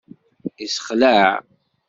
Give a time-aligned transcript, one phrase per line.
[0.61, 1.29] Yessexlaɛ!